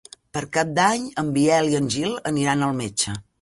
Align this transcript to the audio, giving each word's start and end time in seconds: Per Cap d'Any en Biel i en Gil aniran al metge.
Per 0.35 0.41
Cap 0.55 0.71
d'Any 0.79 1.05
en 1.23 1.29
Biel 1.35 1.69
i 1.75 1.79
en 1.81 1.91
Gil 1.97 2.17
aniran 2.33 2.65
al 2.71 2.75
metge. 2.81 3.15